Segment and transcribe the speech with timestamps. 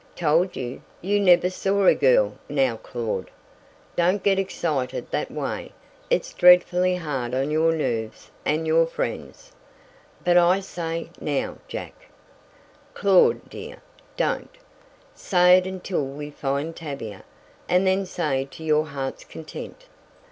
[0.15, 3.29] "Told you, you never saw a girl now Claud!
[3.95, 5.73] Don't get excited that way.
[6.09, 9.51] It's dreadfully hard on your nerves and on your friends."
[10.25, 11.93] "But I say, now, Jack"
[12.95, 13.77] "Claud, dear,
[14.17, 14.49] don't.
[15.13, 17.23] Save it until we find Tavia,
[17.69, 19.85] and then say to your heart's content."